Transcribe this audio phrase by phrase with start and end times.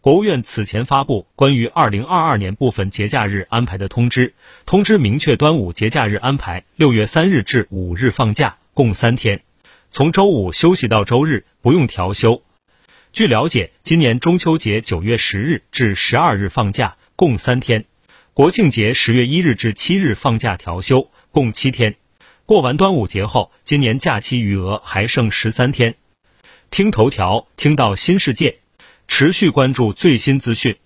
[0.00, 4.32] 国务院此前发布关于二零二二年部分节假日安排的通知，
[4.64, 9.42] 通知明确端午节假日安排六月三日至五日放假，共三天，
[9.90, 12.42] 从周五休息到周日不用调休。
[13.12, 17.82] 据了解，今年中秋节九月十日至十二日放假，共三天；
[18.34, 21.96] 国庆节十月一日至七日放假调休，共七天。
[22.46, 25.96] 过完端午节后，今年假期余额还剩十三天。
[26.70, 28.58] 听头条，听到新世界。
[29.08, 30.76] 持续关注最新资讯。